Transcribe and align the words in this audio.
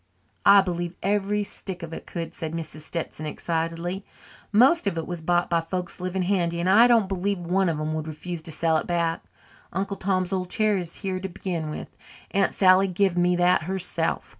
"I 0.47 0.61
believe 0.61 0.95
every 1.03 1.43
stick 1.43 1.83
of 1.83 1.93
it 1.93 2.07
could," 2.07 2.33
said 2.33 2.53
Mrs. 2.53 2.81
Stetson 2.81 3.27
excitedly. 3.27 4.03
"Most 4.51 4.87
of 4.87 4.97
it 4.97 5.05
was 5.05 5.21
bought 5.21 5.47
by 5.47 5.61
folks 5.61 5.99
living 6.01 6.23
handy 6.23 6.59
and 6.59 6.67
I 6.67 6.87
don't 6.87 7.07
believe 7.07 7.37
one 7.37 7.69
of 7.69 7.77
them 7.77 7.93
would 7.93 8.07
refuse 8.07 8.41
to 8.41 8.51
sell 8.51 8.77
it 8.77 8.87
back. 8.87 9.21
Uncle 9.71 9.97
Tom's 9.97 10.33
old 10.33 10.49
chair 10.49 10.75
is 10.75 11.03
here 11.03 11.19
to 11.19 11.29
begin 11.29 11.69
with 11.69 11.95
Aunt 12.31 12.55
Sally 12.55 12.87
give 12.87 13.15
me 13.15 13.35
that 13.35 13.61
herself. 13.65 14.27